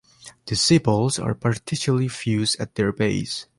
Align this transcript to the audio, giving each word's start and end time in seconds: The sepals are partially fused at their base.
The 0.47 0.55
sepals 0.55 1.19
are 1.19 1.35
partially 1.35 2.07
fused 2.07 2.59
at 2.59 2.73
their 2.73 2.91
base. 2.91 3.45